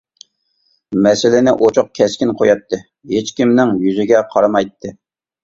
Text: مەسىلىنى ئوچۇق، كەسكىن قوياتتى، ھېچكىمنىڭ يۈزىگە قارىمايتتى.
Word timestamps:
مەسىلىنى 1.07 1.53
ئوچۇق، 1.65 1.91
كەسكىن 1.99 2.31
قوياتتى، 2.41 2.81
ھېچكىمنىڭ 3.13 3.75
يۈزىگە 3.85 4.27
قارىمايتتى. 4.35 4.97